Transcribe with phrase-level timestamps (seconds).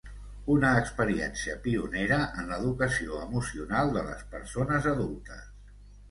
[0.51, 5.45] Una experiència pionera en l'educació emocional de les persones adultes.